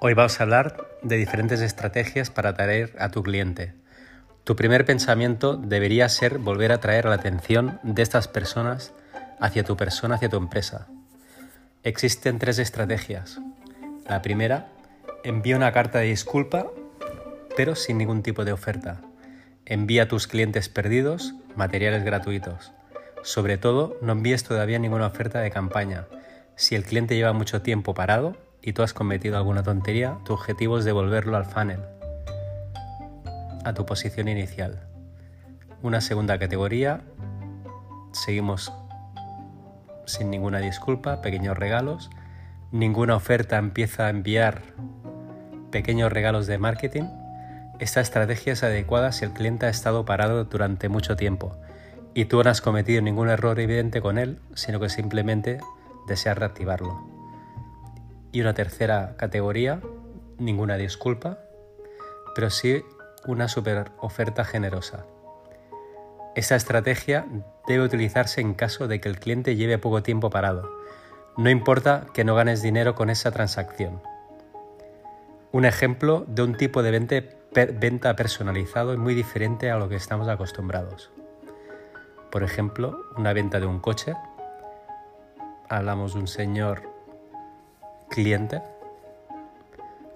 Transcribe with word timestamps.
Hoy 0.00 0.14
vamos 0.14 0.38
a 0.38 0.44
hablar 0.44 0.76
de 1.02 1.16
diferentes 1.16 1.60
estrategias 1.60 2.30
para 2.30 2.50
atraer 2.50 2.94
a 3.00 3.08
tu 3.08 3.24
cliente. 3.24 3.74
Tu 4.44 4.54
primer 4.54 4.84
pensamiento 4.84 5.56
debería 5.56 6.08
ser 6.08 6.38
volver 6.38 6.70
a 6.70 6.76
atraer 6.76 7.06
la 7.06 7.16
atención 7.16 7.80
de 7.82 8.02
estas 8.02 8.28
personas 8.28 8.92
hacia 9.40 9.64
tu 9.64 9.76
persona, 9.76 10.14
hacia 10.14 10.28
tu 10.28 10.36
empresa. 10.36 10.86
Existen 11.82 12.38
tres 12.38 12.60
estrategias. 12.60 13.40
La 14.08 14.22
primera, 14.22 14.68
envía 15.24 15.56
una 15.56 15.72
carta 15.72 15.98
de 15.98 16.06
disculpa, 16.06 16.68
pero 17.56 17.74
sin 17.74 17.98
ningún 17.98 18.22
tipo 18.22 18.44
de 18.44 18.52
oferta. 18.52 19.00
Envía 19.66 20.04
a 20.04 20.08
tus 20.08 20.28
clientes 20.28 20.68
perdidos 20.68 21.34
materiales 21.56 22.04
gratuitos. 22.04 22.70
Sobre 23.24 23.58
todo, 23.58 23.98
no 24.00 24.12
envíes 24.12 24.44
todavía 24.44 24.78
ninguna 24.78 25.08
oferta 25.08 25.40
de 25.40 25.50
campaña. 25.50 26.06
Si 26.54 26.76
el 26.76 26.84
cliente 26.84 27.16
lleva 27.16 27.32
mucho 27.32 27.62
tiempo 27.62 27.94
parado, 27.94 28.36
y 28.68 28.74
tú 28.74 28.82
has 28.82 28.92
cometido 28.92 29.38
alguna 29.38 29.62
tontería, 29.62 30.18
tu 30.26 30.34
objetivo 30.34 30.76
es 30.76 30.84
devolverlo 30.84 31.38
al 31.38 31.46
funnel, 31.46 31.80
a 33.64 33.72
tu 33.72 33.86
posición 33.86 34.28
inicial. 34.28 34.86
Una 35.80 36.02
segunda 36.02 36.38
categoría, 36.38 37.00
seguimos 38.12 38.70
sin 40.04 40.28
ninguna 40.28 40.58
disculpa, 40.58 41.22
pequeños 41.22 41.56
regalos, 41.56 42.10
ninguna 42.70 43.16
oferta 43.16 43.56
empieza 43.56 44.04
a 44.04 44.10
enviar 44.10 44.60
pequeños 45.70 46.12
regalos 46.12 46.46
de 46.46 46.58
marketing. 46.58 47.04
Esta 47.78 48.02
estrategia 48.02 48.52
es 48.52 48.62
adecuada 48.62 49.12
si 49.12 49.24
el 49.24 49.32
cliente 49.32 49.64
ha 49.64 49.70
estado 49.70 50.04
parado 50.04 50.44
durante 50.44 50.90
mucho 50.90 51.16
tiempo 51.16 51.56
y 52.12 52.26
tú 52.26 52.44
no 52.44 52.50
has 52.50 52.60
cometido 52.60 53.00
ningún 53.00 53.30
error 53.30 53.58
evidente 53.60 54.02
con 54.02 54.18
él, 54.18 54.40
sino 54.52 54.78
que 54.78 54.90
simplemente 54.90 55.58
deseas 56.06 56.36
reactivarlo. 56.36 57.17
Y 58.32 58.40
una 58.40 58.54
tercera 58.54 59.14
categoría, 59.16 59.80
ninguna 60.38 60.76
disculpa, 60.76 61.38
pero 62.34 62.50
sí 62.50 62.84
una 63.26 63.48
super 63.48 63.90
oferta 64.00 64.44
generosa. 64.44 65.06
Esta 66.34 66.54
estrategia 66.56 67.26
debe 67.66 67.84
utilizarse 67.84 68.40
en 68.40 68.54
caso 68.54 68.86
de 68.86 69.00
que 69.00 69.08
el 69.08 69.18
cliente 69.18 69.56
lleve 69.56 69.78
poco 69.78 70.02
tiempo 70.02 70.30
parado. 70.30 70.70
No 71.36 71.50
importa 71.50 72.06
que 72.14 72.24
no 72.24 72.34
ganes 72.34 72.62
dinero 72.62 72.94
con 72.94 73.10
esa 73.10 73.30
transacción. 73.32 74.00
Un 75.50 75.64
ejemplo 75.64 76.24
de 76.28 76.42
un 76.42 76.56
tipo 76.56 76.82
de 76.82 77.24
venta 77.52 78.14
personalizado 78.14 78.94
y 78.94 78.98
muy 78.98 79.14
diferente 79.14 79.70
a 79.70 79.78
lo 79.78 79.88
que 79.88 79.96
estamos 79.96 80.28
acostumbrados. 80.28 81.10
Por 82.30 82.42
ejemplo, 82.42 83.00
una 83.16 83.32
venta 83.32 83.58
de 83.58 83.66
un 83.66 83.80
coche. 83.80 84.14
Hablamos 85.68 86.14
de 86.14 86.20
un 86.20 86.28
señor 86.28 86.82
cliente. 88.08 88.62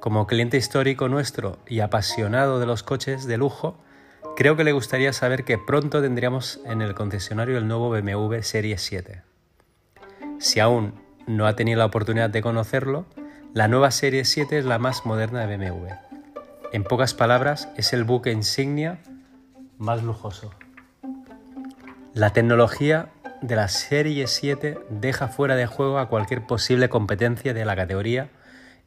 Como 0.00 0.26
cliente 0.26 0.56
histórico 0.56 1.08
nuestro 1.08 1.58
y 1.66 1.80
apasionado 1.80 2.58
de 2.58 2.66
los 2.66 2.82
coches 2.82 3.26
de 3.26 3.38
lujo, 3.38 3.78
creo 4.36 4.56
que 4.56 4.64
le 4.64 4.72
gustaría 4.72 5.12
saber 5.12 5.44
que 5.44 5.58
pronto 5.58 6.02
tendríamos 6.02 6.60
en 6.64 6.82
el 6.82 6.94
concesionario 6.94 7.58
el 7.58 7.68
nuevo 7.68 7.90
BMW 7.90 8.40
Serie 8.40 8.78
7. 8.78 9.22
Si 10.38 10.58
aún 10.58 10.94
no 11.26 11.46
ha 11.46 11.54
tenido 11.54 11.78
la 11.78 11.86
oportunidad 11.86 12.30
de 12.30 12.42
conocerlo, 12.42 13.06
la 13.54 13.68
nueva 13.68 13.90
Serie 13.90 14.24
7 14.24 14.58
es 14.58 14.64
la 14.64 14.78
más 14.78 15.06
moderna 15.06 15.46
de 15.46 15.56
BMW. 15.56 15.88
En 16.72 16.84
pocas 16.84 17.14
palabras, 17.14 17.68
es 17.76 17.92
el 17.92 18.04
buque 18.04 18.32
insignia 18.32 18.98
más 19.78 20.02
lujoso. 20.02 20.50
La 22.14 22.30
tecnología 22.30 23.10
de 23.42 23.56
la 23.56 23.68
Serie 23.68 24.28
7 24.28 24.78
deja 24.88 25.28
fuera 25.28 25.56
de 25.56 25.66
juego 25.66 25.98
a 25.98 26.08
cualquier 26.08 26.46
posible 26.46 26.88
competencia 26.88 27.52
de 27.52 27.64
la 27.64 27.76
categoría 27.76 28.30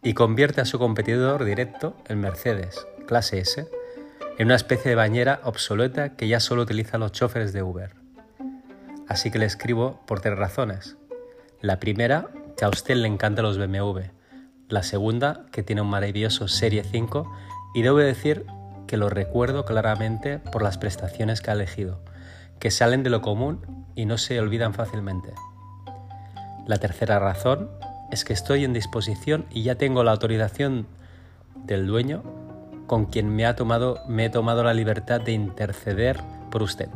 y 0.01 0.13
convierte 0.13 0.61
a 0.61 0.65
su 0.65 0.79
competidor 0.79 1.43
directo, 1.43 1.97
el 2.07 2.17
Mercedes 2.17 2.87
clase 3.05 3.39
S, 3.39 3.67
en 4.37 4.47
una 4.47 4.55
especie 4.55 4.89
de 4.89 4.95
bañera 4.95 5.41
obsoleta 5.43 6.15
que 6.15 6.27
ya 6.27 6.39
solo 6.39 6.63
utilizan 6.63 7.01
los 7.01 7.11
choferes 7.11 7.53
de 7.53 7.63
Uber. 7.63 7.95
Así 9.07 9.29
que 9.29 9.39
le 9.39 9.45
escribo 9.45 10.01
por 10.07 10.21
tres 10.21 10.37
razones. 10.37 10.97
La 11.61 11.79
primera, 11.79 12.29
que 12.57 12.65
a 12.65 12.69
usted 12.69 12.95
le 12.95 13.07
encantan 13.07 13.45
los 13.45 13.57
BMW. 13.57 13.99
La 14.67 14.81
segunda, 14.81 15.45
que 15.51 15.63
tiene 15.63 15.81
un 15.81 15.89
maravilloso 15.89 16.47
Serie 16.47 16.83
5 16.83 17.31
y 17.75 17.81
debo 17.83 17.97
decir 17.97 18.45
que 18.87 18.97
lo 18.97 19.09
recuerdo 19.09 19.65
claramente 19.65 20.39
por 20.39 20.63
las 20.63 20.77
prestaciones 20.77 21.41
que 21.41 21.51
ha 21.51 21.53
elegido, 21.53 22.01
que 22.59 22.71
salen 22.71 23.03
de 23.03 23.09
lo 23.09 23.21
común 23.21 23.85
y 23.95 24.05
no 24.05 24.17
se 24.17 24.39
olvidan 24.39 24.73
fácilmente. 24.73 25.33
La 26.67 26.77
tercera 26.77 27.19
razón 27.19 27.69
es 28.11 28.23
que 28.23 28.33
estoy 28.33 28.63
en 28.63 28.73
disposición 28.73 29.45
y 29.49 29.63
ya 29.63 29.75
tengo 29.75 30.03
la 30.03 30.11
autorización 30.11 30.87
del 31.55 31.87
dueño 31.87 32.23
con 32.87 33.05
quien 33.05 33.35
me, 33.35 33.45
ha 33.45 33.55
tomado, 33.55 33.99
me 34.07 34.25
he 34.25 34.29
tomado 34.29 34.63
la 34.63 34.73
libertad 34.73 35.21
de 35.21 35.31
interceder 35.31 36.21
por 36.51 36.61
usted, 36.61 36.89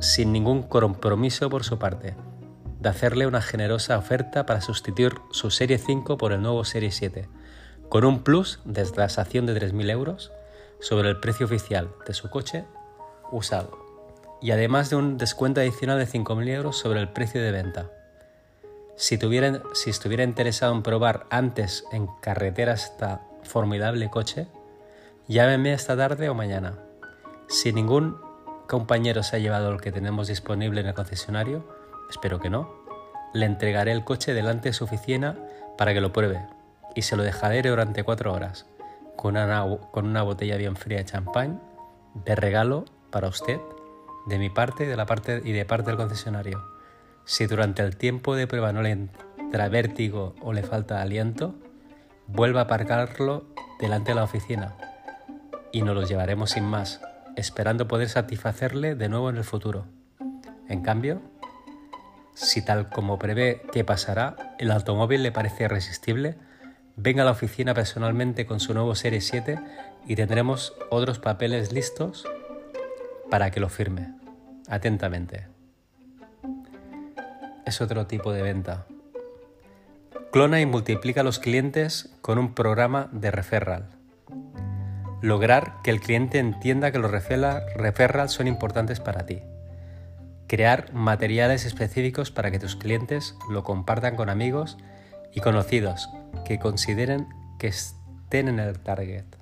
sin 0.00 0.32
ningún 0.32 0.62
compromiso 0.62 1.48
por 1.48 1.64
su 1.64 1.78
parte, 1.78 2.16
de 2.80 2.88
hacerle 2.88 3.26
una 3.26 3.40
generosa 3.40 3.96
oferta 3.96 4.44
para 4.44 4.60
sustituir 4.60 5.14
su 5.30 5.50
Serie 5.50 5.78
5 5.78 6.18
por 6.18 6.32
el 6.32 6.42
nuevo 6.42 6.64
Serie 6.64 6.90
7, 6.90 7.28
con 7.88 8.04
un 8.04 8.22
plus 8.24 8.60
de 8.64 8.84
transacción 8.84 9.46
de 9.46 9.54
3.000 9.60 9.90
euros 9.90 10.32
sobre 10.80 11.08
el 11.08 11.20
precio 11.20 11.46
oficial 11.46 11.90
de 12.06 12.14
su 12.14 12.28
coche 12.28 12.64
usado 13.30 13.85
y 14.40 14.50
además 14.50 14.90
de 14.90 14.96
un 14.96 15.18
descuento 15.18 15.60
adicional 15.60 15.98
de 15.98 16.06
5.000 16.06 16.48
euros 16.48 16.76
sobre 16.76 17.00
el 17.00 17.08
precio 17.08 17.42
de 17.42 17.52
venta. 17.52 17.90
Si, 18.96 19.14
estuviera 19.14 20.24
interesado 20.24 20.74
en 20.74 20.82
probar 20.82 21.26
antes 21.30 21.84
en 21.92 22.06
carretera 22.20 22.72
esta 22.72 23.20
formidable 23.42 24.08
coche, 24.08 24.48
llámeme 25.28 25.72
esta 25.74 25.96
tarde 25.96 26.28
o 26.28 26.34
mañana. 26.34 26.78
Si 27.48 27.72
ningún 27.72 28.18
compañero 28.66 29.22
se 29.22 29.36
ha 29.36 29.38
llevado 29.38 29.70
el 29.70 29.80
que 29.80 29.92
tenemos 29.92 30.28
disponible 30.28 30.80
en 30.80 30.86
el 30.86 30.94
concesionario, 30.94 31.68
espero 32.08 32.40
que 32.40 32.50
no, 32.50 32.74
le 33.34 33.44
entregaré 33.46 33.92
el 33.92 34.04
coche 34.04 34.32
delante 34.32 34.70
de 34.70 34.72
su 34.72 34.84
oficina 34.84 35.36
para 35.76 35.92
que 35.92 36.00
lo 36.00 36.12
pruebe 36.12 36.46
y 36.94 37.02
se 37.02 37.16
lo 37.16 37.22
dejaré 37.22 37.62
durante 37.68 38.02
cuatro 38.02 38.32
horas 38.32 38.64
con 39.16 39.36
una 40.06 40.22
botella 40.22 40.56
bien 40.56 40.76
fría 40.76 40.98
de 40.98 41.04
champán 41.04 41.60
de 42.24 42.34
regalo 42.34 42.84
para 43.10 43.28
usted 43.28 43.60
de 44.26 44.38
mi 44.38 44.50
parte 44.50 44.84
y 44.84 44.86
de, 44.86 44.96
la 44.96 45.06
parte 45.06 45.40
y 45.44 45.52
de 45.52 45.64
parte 45.64 45.90
del 45.90 45.96
concesionario. 45.96 46.62
Si 47.24 47.46
durante 47.46 47.82
el 47.82 47.96
tiempo 47.96 48.36
de 48.36 48.46
prueba 48.46 48.72
no 48.72 48.82
le 48.82 48.90
entra 48.90 49.68
vértigo 49.68 50.34
o 50.42 50.52
le 50.52 50.62
falta 50.62 51.00
aliento, 51.00 51.54
vuelva 52.26 52.60
a 52.60 52.64
aparcarlo 52.64 53.46
delante 53.80 54.10
de 54.10 54.16
la 54.16 54.24
oficina 54.24 54.76
y 55.72 55.82
nos 55.82 55.94
los 55.94 56.08
llevaremos 56.08 56.50
sin 56.50 56.64
más, 56.64 57.00
esperando 57.36 57.88
poder 57.88 58.08
satisfacerle 58.08 58.94
de 58.94 59.08
nuevo 59.08 59.30
en 59.30 59.36
el 59.36 59.44
futuro. 59.44 59.86
En 60.68 60.82
cambio, 60.82 61.20
si 62.34 62.64
tal 62.64 62.88
como 62.88 63.18
prevé 63.18 63.62
que 63.72 63.84
pasará, 63.84 64.54
el 64.58 64.70
automóvil 64.70 65.22
le 65.22 65.32
parece 65.32 65.64
irresistible, 65.64 66.36
venga 66.96 67.22
a 67.22 67.24
la 67.24 67.30
oficina 67.30 67.74
personalmente 67.74 68.46
con 68.46 68.60
su 68.60 68.74
nuevo 68.74 68.94
Serie 68.94 69.20
7 69.20 69.58
y 70.06 70.16
tendremos 70.16 70.74
otros 70.90 71.18
papeles 71.18 71.72
listos 71.72 72.26
para 73.30 73.50
que 73.50 73.60
lo 73.60 73.68
firme. 73.68 74.12
Atentamente. 74.68 75.46
Es 77.64 77.80
otro 77.80 78.06
tipo 78.06 78.32
de 78.32 78.42
venta. 78.42 78.86
Clona 80.32 80.60
y 80.60 80.66
multiplica 80.66 81.22
a 81.22 81.24
los 81.24 81.38
clientes 81.38 82.14
con 82.20 82.38
un 82.38 82.54
programa 82.54 83.08
de 83.12 83.30
referral. 83.30 83.86
Lograr 85.22 85.76
que 85.82 85.90
el 85.90 86.00
cliente 86.00 86.38
entienda 86.38 86.92
que 86.92 86.98
los 86.98 87.10
referrals 87.10 88.32
son 88.32 88.46
importantes 88.46 89.00
para 89.00 89.24
ti. 89.24 89.40
Crear 90.46 90.92
materiales 90.92 91.64
específicos 91.64 92.30
para 92.30 92.50
que 92.50 92.58
tus 92.58 92.76
clientes 92.76 93.34
lo 93.50 93.64
compartan 93.64 94.14
con 94.14 94.28
amigos 94.28 94.76
y 95.32 95.40
conocidos 95.40 96.08
que 96.44 96.58
consideren 96.58 97.28
que 97.58 97.68
estén 97.68 98.48
en 98.48 98.60
el 98.60 98.78
target. 98.78 99.35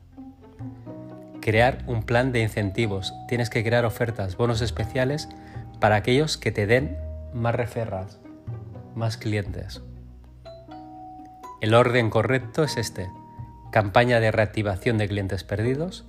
Crear 1.45 1.85
un 1.87 2.05
plan 2.05 2.33
de 2.33 2.41
incentivos. 2.41 3.13
Tienes 3.29 3.51
que 3.51 3.63
crear 3.63 3.85
ofertas, 3.85 4.39
bonos 4.39 4.63
especiales 4.63 5.29
para 5.79 5.97
aquellos 5.97 6.39
que 6.39 6.53
te 6.53 6.67
den 6.67 6.97
más 7.35 7.55
referras, 7.55 8.19
más 8.95 9.19
clientes. 9.19 9.83
El 11.61 11.75
orden 11.75 12.09
correcto 12.09 12.65
es 12.65 12.79
este. 12.79 13.11
Campaña 13.73 14.21
de 14.21 14.31
reactivación 14.31 14.97
de 14.97 15.07
clientes 15.07 15.45
perdidos, 15.45 16.07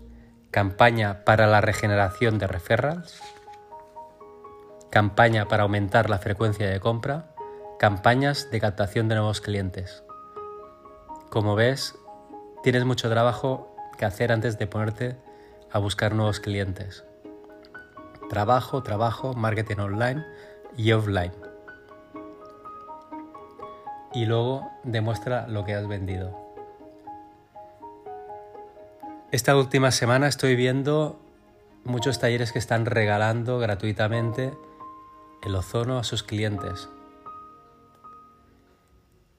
campaña 0.52 1.26
para 1.26 1.48
la 1.48 1.60
regeneración 1.60 2.40
de 2.40 2.48
referrals, 2.48 3.22
campaña 4.90 5.50
para 5.50 5.64
aumentar 5.64 6.10
la 6.10 6.20
frecuencia 6.20 6.70
de 6.70 6.80
compra, 6.80 7.36
campañas 7.78 8.50
de 8.52 8.62
captación 8.62 9.10
de 9.10 9.16
nuevos 9.16 9.42
clientes. 9.42 10.02
Como 11.30 11.56
ves, 11.56 11.94
tienes 12.64 12.86
mucho 12.86 13.10
trabajo 13.10 13.76
que 13.98 14.06
hacer 14.06 14.32
antes 14.32 14.58
de 14.58 14.68
ponerte 14.68 15.25
a 15.76 15.80
buscar 15.80 16.16
nuevos 16.16 16.40
clientes. 16.40 17.04
Trabajo, 18.30 18.82
trabajo, 18.82 19.34
marketing 19.34 19.80
online 19.80 20.26
y 20.78 20.94
offline. 20.94 21.34
Y 24.14 24.26
luego 24.26 24.72
demuestra 24.86 25.50
lo 25.50 25.66
que 25.66 25.76
has 25.76 25.86
vendido. 25.86 26.34
Esta 29.34 29.58
última 29.58 29.92
semana 29.92 30.30
estoy 30.30 30.56
viendo 30.56 31.20
muchos 31.84 32.20
talleres 32.20 32.54
que 32.54 32.60
están 32.60 32.86
regalando 32.86 33.60
gratuitamente 33.60 34.54
el 35.44 35.56
ozono 35.56 36.00
a 36.00 36.06
sus 36.06 36.24
clientes. 36.24 36.88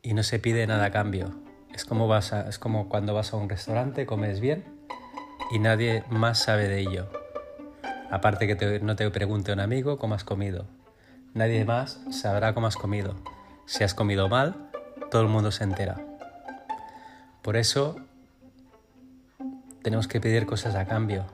Y 0.03 0.13
no 0.13 0.23
se 0.23 0.39
pide 0.39 0.67
nada 0.67 0.85
a 0.85 0.91
cambio. 0.91 1.31
Es 1.73 1.87
como, 1.87 2.09
vas 2.09 2.35
es 2.35 2.59
como 2.59 2.91
cuando 2.91 3.15
vas 3.15 3.33
a 3.33 3.39
un 3.39 3.49
restaurante, 3.49 4.05
comes 4.05 4.41
bien 4.41 4.76
y 5.51 5.59
nadie 5.59 6.05
más 6.09 6.39
sabe 6.39 6.69
de 6.69 6.81
ello. 6.81 7.09
Aparte 8.11 8.47
que 8.47 8.81
no 8.81 8.97
te 8.97 9.11
pregunte 9.11 9.53
un 9.53 9.61
amigo 9.61 9.99
cómo 9.99 10.15
has 10.15 10.25
comido. 10.25 10.67
Nadie 11.35 11.65
más 11.65 12.01
sabrá 12.11 12.55
cómo 12.55 12.67
has 12.67 12.77
comido. 12.77 13.17
Si 13.67 13.85
has 13.85 13.95
comido 13.95 14.29
mal, 14.29 14.71
todo 15.11 15.23
el 15.23 15.29
mundo 15.29 15.51
se 15.51 15.65
entera. 15.65 15.97
Por 17.43 17.57
eso 17.57 17.97
tenemos 19.83 20.09
que 20.09 20.21
pedir 20.21 20.47
cosas 20.47 20.75
a 20.75 20.87
cambio. 20.87 21.27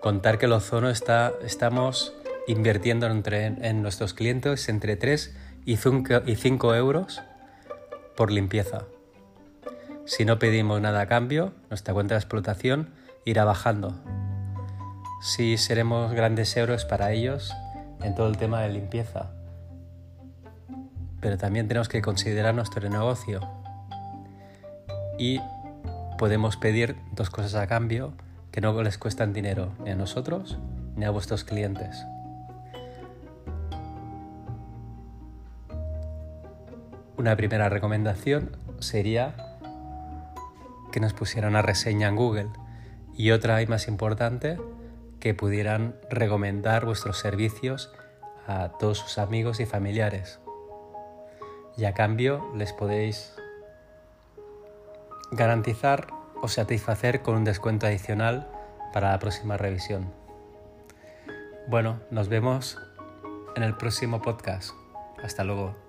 Contar 0.00 0.38
que 0.38 0.46
el 0.46 0.52
ozono 0.52 0.90
está, 0.90 1.32
estamos 1.42 2.14
invirtiendo 2.46 3.06
entre, 3.06 3.46
en 3.46 3.82
nuestros 3.82 4.12
clientes 4.12 4.68
entre 4.68 4.96
3 4.96 5.36
y 5.64 5.76
5 5.76 6.74
euros 6.74 7.22
por 8.16 8.30
limpieza. 8.30 8.84
Si 10.04 10.24
no 10.24 10.38
pedimos 10.38 10.80
nada 10.80 11.02
a 11.02 11.06
cambio, 11.06 11.54
nuestra 11.70 11.94
cuenta 11.94 12.14
de 12.14 12.18
explotación 12.18 12.90
irá 13.24 13.44
bajando. 13.44 13.94
Si 15.20 15.56
seremos 15.56 16.12
grandes 16.12 16.56
euros 16.56 16.84
para 16.84 17.12
ellos 17.12 17.52
en 18.02 18.14
todo 18.14 18.28
el 18.28 18.36
tema 18.36 18.60
de 18.60 18.68
limpieza. 18.68 19.30
Pero 21.20 21.38
también 21.38 21.66
tenemos 21.68 21.88
que 21.88 22.02
considerar 22.02 22.54
nuestro 22.54 22.88
negocio. 22.90 23.40
Y 25.18 25.40
podemos 26.18 26.56
pedir 26.56 26.96
dos 27.12 27.30
cosas 27.30 27.54
a 27.54 27.66
cambio 27.66 28.12
que 28.50 28.60
no 28.60 28.80
les 28.82 28.98
cuestan 28.98 29.32
dinero 29.32 29.72
ni 29.84 29.90
a 29.90 29.96
nosotros 29.96 30.58
ni 30.96 31.04
a 31.04 31.10
vuestros 31.10 31.44
clientes. 31.44 32.04
Una 37.16 37.36
primera 37.36 37.68
recomendación 37.68 38.56
sería 38.80 39.34
que 40.92 41.00
nos 41.00 41.14
pusieran 41.14 41.50
una 41.50 41.62
reseña 41.62 42.08
en 42.08 42.16
Google 42.16 42.48
y 43.16 43.30
otra 43.30 43.62
y 43.62 43.66
más 43.66 43.88
importante 43.88 44.58
que 45.20 45.34
pudieran 45.34 45.96
recomendar 46.10 46.84
vuestros 46.84 47.18
servicios 47.18 47.92
a 48.46 48.70
todos 48.78 48.98
sus 48.98 49.18
amigos 49.18 49.60
y 49.60 49.66
familiares. 49.66 50.40
Y 51.76 51.86
a 51.86 51.94
cambio 51.94 52.52
les 52.56 52.72
podéis 52.72 53.34
garantizar 55.30 56.08
o 56.42 56.48
satisfacer 56.48 57.22
con 57.22 57.36
un 57.36 57.44
descuento 57.44 57.86
adicional 57.86 58.48
para 58.92 59.10
la 59.10 59.18
próxima 59.18 59.56
revisión. 59.56 60.12
Bueno, 61.66 62.00
nos 62.10 62.28
vemos 62.28 62.78
en 63.56 63.62
el 63.62 63.76
próximo 63.76 64.20
podcast. 64.20 64.70
Hasta 65.22 65.42
luego. 65.42 65.83